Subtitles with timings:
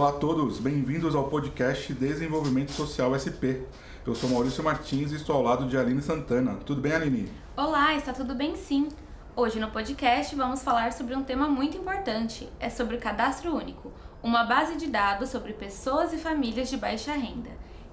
[0.00, 3.68] Olá a todos, bem-vindos ao podcast Desenvolvimento Social SP.
[4.06, 6.54] Eu sou Maurício Martins e estou ao lado de Aline Santana.
[6.64, 7.30] Tudo bem, Aline?
[7.54, 8.88] Olá, está tudo bem sim.
[9.36, 13.92] Hoje no podcast vamos falar sobre um tema muito importante, é sobre o cadastro único,
[14.22, 17.50] uma base de dados sobre pessoas e famílias de baixa renda.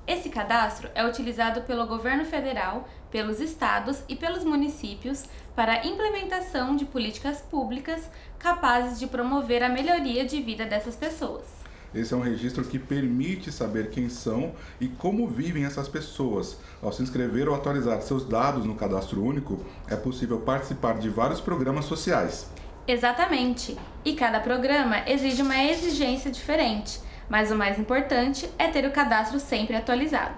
[0.07, 6.73] Esse cadastro é utilizado pelo governo federal, pelos estados e pelos municípios para a implementação
[6.77, 11.66] de políticas públicas capazes de promover a melhoria de vida dessas pessoas.
[11.93, 16.57] Esse é um registro que permite saber quem são e como vivem essas pessoas.
[16.81, 21.41] Ao se inscrever ou atualizar seus dados no cadastro único, é possível participar de vários
[21.41, 22.49] programas sociais.
[22.87, 23.77] Exatamente.
[24.05, 29.39] E cada programa exige uma exigência diferente, mas o mais importante é ter o cadastro
[29.39, 30.35] sempre atualizado.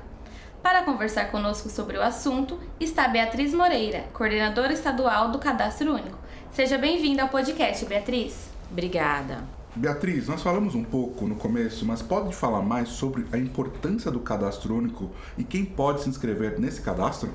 [0.61, 6.17] Para conversar conosco sobre o assunto está Beatriz Moreira, coordenadora estadual do Cadastro Único.
[6.51, 8.49] Seja bem-vinda ao podcast, Beatriz.
[8.69, 9.58] Obrigada.
[9.75, 14.19] Beatriz, nós falamos um pouco no começo, mas pode falar mais sobre a importância do
[14.19, 17.29] cadastro único e quem pode se inscrever nesse cadastro?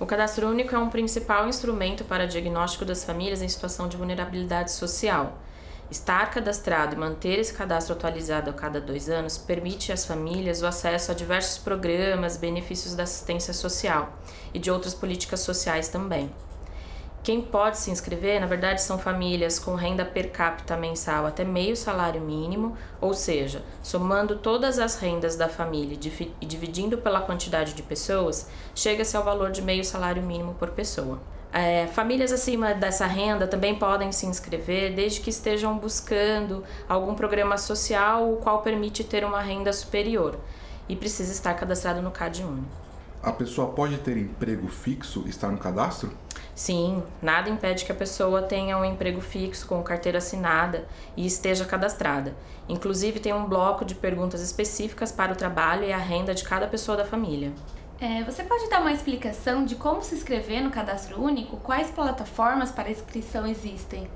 [0.00, 4.72] O cadastro único é um principal instrumento para diagnóstico das famílias em situação de vulnerabilidade
[4.72, 5.38] social.
[5.88, 10.66] Estar cadastrado e manter esse cadastro atualizado a cada dois anos permite às famílias o
[10.66, 14.18] acesso a diversos programas, benefícios da assistência social
[14.52, 16.28] e de outras políticas sociais também.
[17.24, 21.74] Quem pode se inscrever, na verdade, são famílias com renda per capita mensal até meio
[21.74, 25.98] salário mínimo, ou seja, somando todas as rendas da família
[26.38, 31.18] e dividindo pela quantidade de pessoas, chega-se ao valor de meio salário mínimo por pessoa.
[31.50, 37.56] É, famílias acima dessa renda também podem se inscrever desde que estejam buscando algum programa
[37.56, 40.38] social o qual permite ter uma renda superior
[40.86, 42.84] e precisa estar cadastrado no CAD único.
[43.22, 46.12] A pessoa pode ter emprego fixo e estar no cadastro?
[46.54, 51.64] Sim, nada impede que a pessoa tenha um emprego fixo com carteira assinada e esteja
[51.64, 52.34] cadastrada.
[52.68, 56.66] Inclusive, tem um bloco de perguntas específicas para o trabalho e a renda de cada
[56.68, 57.52] pessoa da família.
[58.00, 61.56] É, você pode dar uma explicação de como se inscrever no cadastro único?
[61.56, 64.08] Quais plataformas para inscrição existem?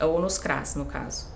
[0.00, 1.26] ou nos CRAS, no caso.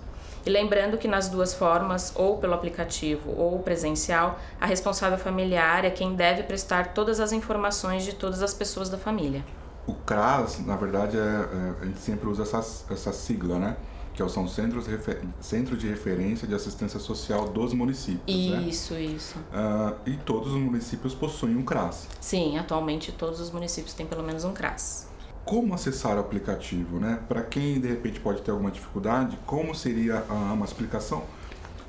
[0.45, 5.89] E lembrando que nas duas formas, ou pelo aplicativo ou presencial, a responsável familiar é
[5.89, 9.43] quem deve prestar todas as informações de todas as pessoas da família.
[9.87, 12.57] O CRAS, na verdade, é, é, a gente sempre usa essa,
[12.91, 13.77] essa sigla, né?
[14.13, 15.21] Que são Centros Refer...
[15.41, 18.23] Centro de Referência de Assistência Social dos Municípios.
[18.27, 19.01] Isso, né?
[19.01, 19.37] isso.
[19.37, 22.07] Uh, e todos os municípios possuem um CRAS.
[22.21, 25.07] Sim, atualmente todos os municípios têm pelo menos um CRAS.
[25.43, 27.19] Como acessar o aplicativo, né?
[27.27, 31.23] Para quem de repente pode ter alguma dificuldade, como seria uh, uma explicação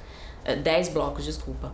[0.44, 1.72] é, dez blocos, desculpa.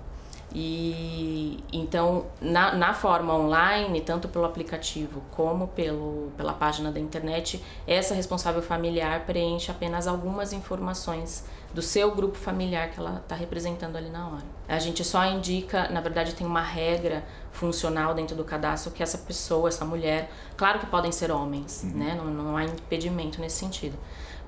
[0.53, 7.63] E então, na, na forma online, tanto pelo aplicativo como pelo, pela página da internet,
[7.87, 13.97] essa responsável familiar preenche apenas algumas informações do seu grupo familiar que ela está representando
[13.97, 14.45] ali na hora.
[14.69, 19.19] A gente só indica, na verdade, tem uma regra funcional dentro do cadastro que essa
[19.19, 21.99] pessoa, essa mulher, claro que podem ser homens, uhum.
[21.99, 22.15] né?
[22.17, 23.97] Não, não há impedimento nesse sentido.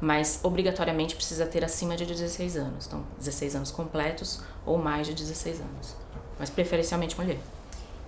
[0.03, 2.87] Mas obrigatoriamente precisa ter acima de 16 anos.
[2.89, 5.97] Então, 16 anos completos ou mais de 16 anos.
[6.41, 7.39] Mas preferencialmente mulher.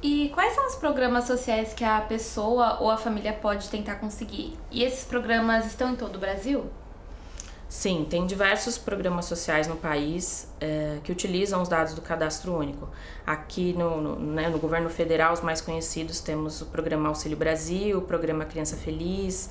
[0.03, 4.59] E quais são os programas sociais que a pessoa ou a família pode tentar conseguir?
[4.73, 6.65] E esses programas estão em todo o Brasil?
[7.69, 12.89] Sim, tem diversos programas sociais no país é, que utilizam os dados do cadastro único.
[13.27, 17.99] Aqui no, no, né, no, governo federal, os mais conhecidos, temos o programa Auxílio Brasil,
[17.99, 19.51] o programa Criança Feliz,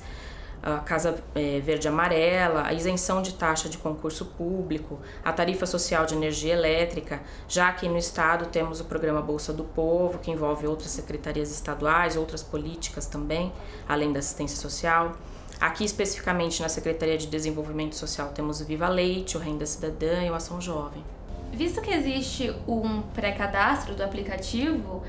[0.64, 6.06] a Casa é, Verde Amarela, a isenção de taxa de concurso público, a tarifa social
[6.06, 7.20] de energia elétrica.
[7.46, 12.16] Já aqui no estado temos o programa Bolsa do Povo, que envolve outras secretarias estaduais,
[12.16, 13.52] outras políticas também,
[13.86, 15.12] além da assistência social.
[15.60, 20.30] Aqui especificamente na Secretaria de Desenvolvimento Social temos o Viva Leite, o Renda Cidadã e
[20.30, 21.04] o Ação Jovem.
[21.52, 25.02] Visto que existe um pré-cadastro do aplicativo,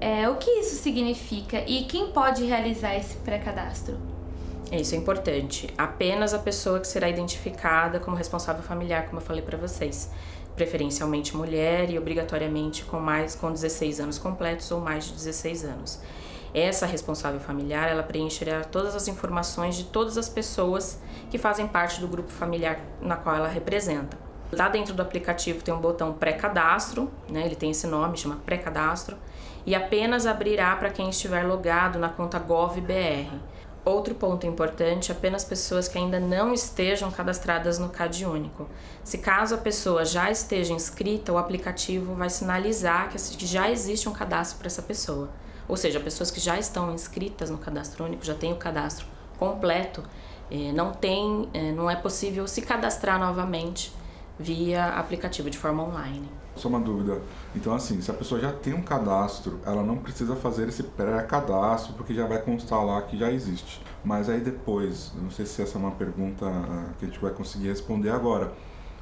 [0.00, 3.98] é, o que isso significa e quem pode realizar esse pré-cadastro?
[4.72, 5.68] Isso é importante.
[5.76, 10.10] Apenas a pessoa que será identificada como responsável familiar, como eu falei para vocês,
[10.54, 16.00] preferencialmente mulher e obrigatoriamente com mais com 16 anos completos ou mais de 16 anos.
[16.54, 21.00] Essa responsável familiar, ela preencherá todas as informações de todas as pessoas
[21.30, 24.18] que fazem parte do grupo familiar na qual ela representa.
[24.52, 27.44] Lá dentro do aplicativo tem um botão pré-cadastro, né?
[27.46, 29.16] Ele tem esse nome, chama pré-cadastro,
[29.64, 33.30] e apenas abrirá para quem estiver logado na conta GovBR.
[33.84, 38.68] Outro ponto importante, apenas pessoas que ainda não estejam cadastradas no CAD único.
[39.02, 44.12] Se caso a pessoa já esteja inscrita, o aplicativo vai sinalizar que já existe um
[44.12, 45.30] cadastro para essa pessoa.
[45.66, 49.06] Ou seja, pessoas que já estão inscritas no cadastro único, já têm o cadastro
[49.38, 50.02] completo,
[50.50, 53.92] eh, não tem, eh, não é possível se cadastrar novamente
[54.38, 56.28] via aplicativo de forma online.
[56.60, 57.22] Só uma dúvida.
[57.56, 61.94] Então, assim, se a pessoa já tem um cadastro, ela não precisa fazer esse pré-cadastro,
[61.94, 63.82] porque já vai constar lá que já existe.
[64.04, 67.30] Mas aí depois, não sei se essa é uma pergunta ah, que a gente vai
[67.32, 68.52] conseguir responder agora,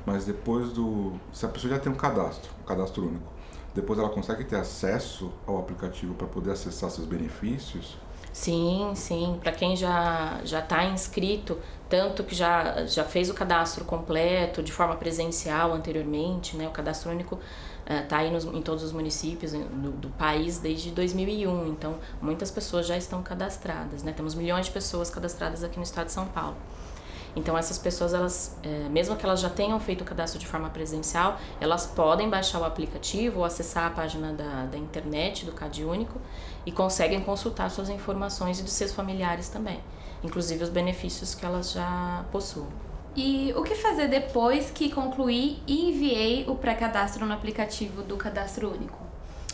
[0.06, 1.14] mas depois do.
[1.32, 3.32] Se a pessoa já tem um cadastro, um cadastro único,
[3.75, 7.99] depois ela consegue ter acesso ao aplicativo para poder acessar seus benefícios?
[8.38, 9.37] Sim, sim.
[9.43, 11.58] Para quem já já está inscrito,
[11.88, 16.69] tanto que já, já fez o cadastro completo de forma presencial anteriormente, né?
[16.69, 17.37] O cadastro único
[17.85, 21.67] está uh, aí nos, em todos os municípios do, do, país desde 2001.
[21.67, 24.12] Então, muitas pessoas já estão cadastradas, né?
[24.12, 26.56] Temos milhões de pessoas cadastradas aqui no estado de São Paulo.
[27.38, 30.68] Então essas pessoas, elas, é, mesmo que elas já tenham feito o cadastro de forma
[30.70, 35.84] presencial, elas podem baixar o aplicativo ou acessar a página da, da internet do CAD
[35.84, 36.20] Único
[36.66, 39.80] e conseguem consultar suas informações e dos seus familiares também,
[40.22, 42.66] inclusive os benefícios que elas já possuem.
[43.14, 48.72] E o que fazer depois que concluí e enviei o pré-cadastro no aplicativo do Cadastro
[48.72, 49.07] Único?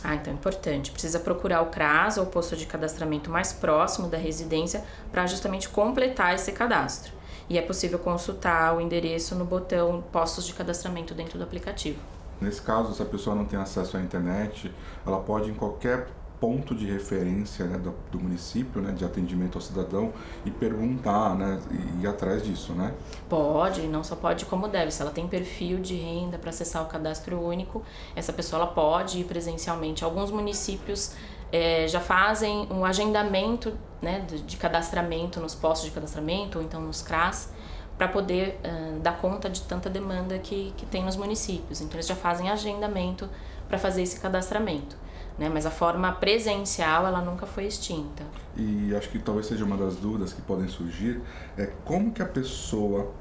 [0.05, 0.91] Ah, então é importante.
[0.93, 5.69] Precisa procurar o CRAS ou o posto de cadastramento mais próximo da residência para justamente
[5.69, 7.13] completar esse cadastro
[7.49, 11.99] e é possível consultar o endereço no botão Postos de Cadastramento dentro do aplicativo.
[12.41, 14.73] Nesse caso, se a pessoa não tem acesso à internet,
[15.07, 16.09] ela pode em qualquer
[16.45, 20.13] ponto de referência né, do, do, município, né, de atendimento ao cidadão
[20.45, 22.93] e perguntar, né, e ir atrás disso, né?
[23.31, 24.91] Pode, não só pode como deve.
[24.91, 27.83] Se ela tem perfil de renda para acessar o cadastro único,
[28.15, 30.05] essa pessoa ela pode ir presencialmente.
[30.05, 31.15] Alguns municípios
[31.51, 33.73] é, já fazem um agendamento
[34.03, 37.55] né, de, de, cadastramento nos postos de cadastramento ou então nos CRAS
[37.97, 41.81] para poder uh, dar conta de tanta demanda que, que tem nos municípios.
[41.81, 43.31] Então eles já fazem agendamento
[43.67, 45.04] para fazer esse cadastramento.
[45.39, 45.51] Né?
[45.53, 48.23] Mas a forma presencial ela nunca foi extinta.
[48.57, 51.21] E acho que talvez seja uma das dúvidas que podem surgir
[51.59, 53.13] é como que a pessoa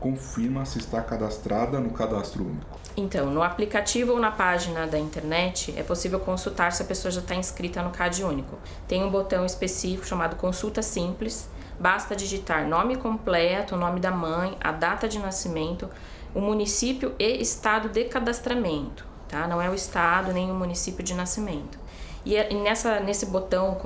[0.00, 2.80] confirma se está cadastrada no cadastro único?
[2.96, 7.20] Então, no aplicativo ou na página da internet é possível consultar se a pessoa já
[7.20, 8.58] está inscrita no CAD único.
[8.88, 11.48] Tem um botão específico chamado Consulta Simples.
[11.78, 15.88] Basta digitar nome completo, o nome da mãe, a data de nascimento,
[16.34, 19.46] o município e estado de cadastramento, tá?
[19.46, 21.78] Não é o estado nem o município de nascimento.
[22.24, 23.78] E nessa, nesse botão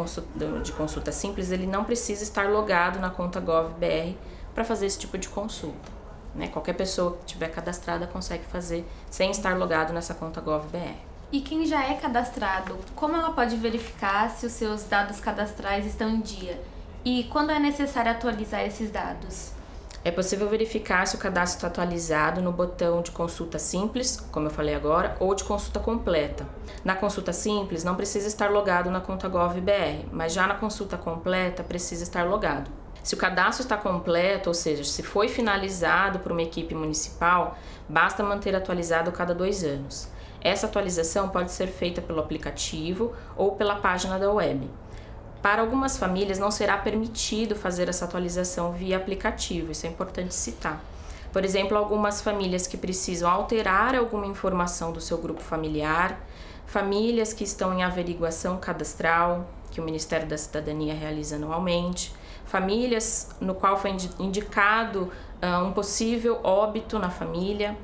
[0.62, 4.16] de consulta simples, ele não precisa estar logado na conta GovBR
[4.54, 5.92] para fazer esse tipo de consulta.
[6.34, 6.48] Né?
[6.48, 10.96] Qualquer pessoa que estiver cadastrada consegue fazer sem estar logado nessa conta GovBR.
[11.30, 16.08] E quem já é cadastrado, como ela pode verificar se os seus dados cadastrais estão
[16.08, 16.60] em dia?
[17.04, 19.52] E quando é necessário atualizar esses dados?
[20.04, 24.50] É possível verificar se o cadastro está atualizado no botão de consulta simples, como eu
[24.50, 26.46] falei agora, ou de consulta completa.
[26.84, 31.64] Na consulta simples, não precisa estar logado na conta GovBR, mas já na consulta completa
[31.64, 32.70] precisa estar logado.
[33.02, 37.56] Se o cadastro está completo, ou seja, se foi finalizado por uma equipe municipal,
[37.88, 40.11] basta manter atualizado cada dois anos.
[40.42, 44.68] Essa atualização pode ser feita pelo aplicativo ou pela página da web.
[45.44, 50.82] Para algumas famílias não será permitido fazer essa atualização via aplicativo, isso é importante citar.
[51.34, 56.18] Por exemplo, algumas famílias que precisam alterar alguma informação do seu grupo familiar,
[56.64, 62.10] famílias que estão em averiguação cadastral, que o Ministério da Cidadania realiza anualmente,
[62.46, 67.76] famílias no qual foi indicado uh, um possível óbito na família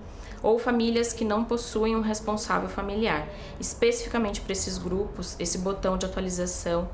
[0.43, 3.29] ou famílias que não possuem um responsável familiar.
[3.61, 6.88] Especificamente para esses grupos, esse botão de atualização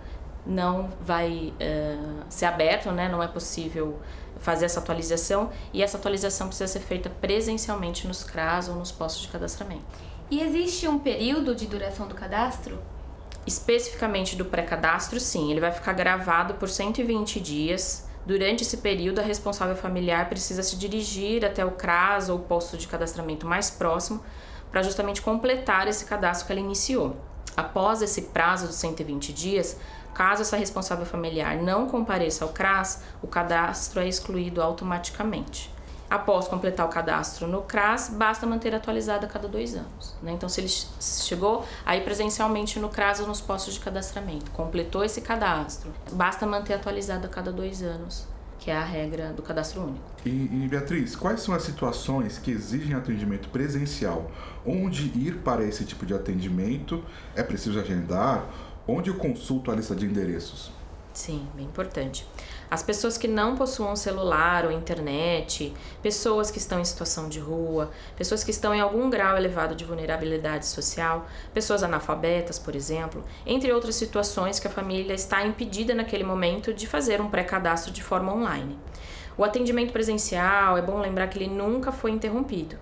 [0.46, 3.08] não vai uh, ser aberto, né?
[3.08, 3.98] não é possível
[4.38, 9.22] fazer essa atualização e essa atualização precisa ser feita presencialmente nos CRAS ou nos postos
[9.22, 9.84] de cadastramento.
[10.30, 12.78] E existe um período de duração do cadastro?
[13.46, 18.08] Especificamente do pré-cadastro, sim, ele vai ficar gravado por 120 dias.
[18.26, 22.76] Durante esse período, a responsável familiar precisa se dirigir até o CRAS ou o posto
[22.76, 24.20] de cadastramento mais próximo
[24.70, 27.16] para justamente completar esse cadastro que ela iniciou.
[27.56, 29.78] Após esse prazo de 120 dias,
[30.16, 35.70] caso essa responsável familiar não compareça ao CRAS, o cadastro é excluído automaticamente.
[36.08, 40.16] Após completar o cadastro no CRAS, basta manter atualizado a cada dois anos.
[40.22, 40.32] Né?
[40.32, 40.70] Então, se ele
[41.00, 46.74] chegou aí presencialmente no CRAS ou nos postos de cadastramento, completou esse cadastro, basta manter
[46.74, 48.26] atualizado a cada dois anos,
[48.58, 50.00] que é a regra do cadastro único.
[50.24, 54.30] E, e Beatriz, quais são as situações que exigem atendimento presencial?
[54.64, 57.04] Onde ir para esse tipo de atendimento?
[57.34, 58.46] É preciso agendar?
[58.88, 60.70] Onde eu consulto a lista de endereços?
[61.12, 62.24] Sim, bem importante.
[62.70, 67.90] As pessoas que não possuam celular ou internet, pessoas que estão em situação de rua,
[68.16, 73.72] pessoas que estão em algum grau elevado de vulnerabilidade social, pessoas analfabetas, por exemplo, entre
[73.72, 78.32] outras situações que a família está impedida naquele momento de fazer um pré-cadastro de forma
[78.32, 78.78] online.
[79.36, 82.76] O atendimento presencial, é bom lembrar que ele nunca foi interrompido.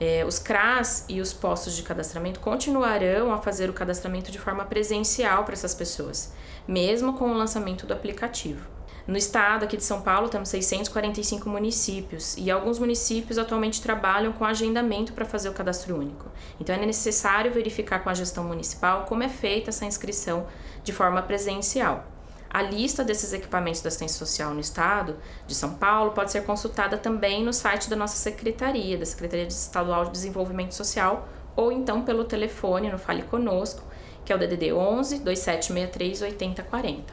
[0.00, 4.64] É, os CRAS e os postos de cadastramento continuarão a fazer o cadastramento de forma
[4.64, 6.32] presencial para essas pessoas
[6.66, 8.68] mesmo com o lançamento do aplicativo.
[9.06, 14.46] No estado aqui de São Paulo temos 645 municípios e alguns municípios atualmente trabalham com
[14.46, 16.30] agendamento para fazer o cadastro único.
[16.58, 20.46] Então é necessário verificar com a gestão municipal como é feita essa inscrição
[20.82, 22.13] de forma presencial.
[22.54, 26.96] A lista desses equipamentos da assistência social no estado de São Paulo pode ser consultada
[26.96, 32.22] também no site da nossa secretaria, da Secretaria Estadual de Desenvolvimento Social, ou então pelo
[32.22, 33.82] telefone no Fale Conosco,
[34.24, 37.12] que é o DDD 11 2763 8040.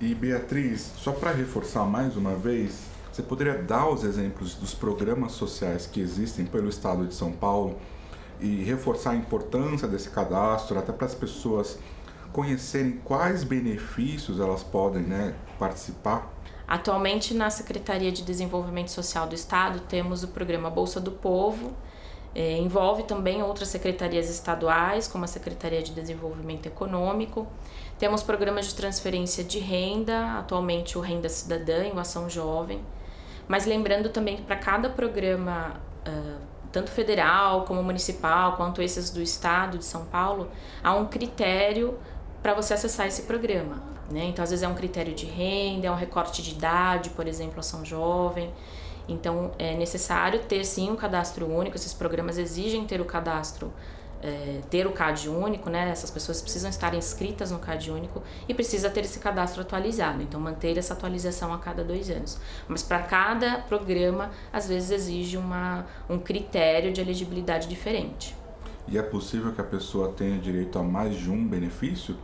[0.00, 2.78] E Beatriz, só para reforçar mais uma vez,
[3.12, 7.76] você poderia dar os exemplos dos programas sociais que existem pelo estado de São Paulo
[8.40, 11.78] e reforçar a importância desse cadastro, até para as pessoas
[12.32, 16.32] conhecerem quais benefícios elas podem né, participar?
[16.66, 21.74] Atualmente, na Secretaria de Desenvolvimento Social do Estado, temos o programa Bolsa do Povo,
[22.34, 27.46] é, envolve também outras secretarias estaduais, como a Secretaria de Desenvolvimento Econômico.
[27.98, 32.80] Temos programas de transferência de renda, atualmente o Renda Cidadã e o Ação Jovem.
[33.48, 36.38] Mas lembrando também que para cada programa, uh,
[36.70, 40.50] tanto federal como municipal, quanto esses do estado de São Paulo,
[40.84, 41.98] há um critério
[42.42, 43.82] para você acessar esse programa.
[44.10, 44.24] Né?
[44.24, 47.60] Então, às vezes é um critério de renda, é um recorte de idade, por exemplo,
[47.60, 48.52] Ação Jovem.
[49.08, 53.72] Então, é necessário ter sim um cadastro único, esses programas exigem ter o cadastro,
[54.22, 55.88] é, ter o CAD único, né?
[55.90, 60.40] Essas pessoas precisam estar inscritas no CAD único e precisa ter esse cadastro atualizado, então
[60.40, 62.38] manter essa atualização a cada dois anos.
[62.66, 68.36] Mas para cada programa, às vezes exige uma, um critério de elegibilidade diferente.
[68.90, 72.16] E é possível que a pessoa tenha direito a mais de um benefício,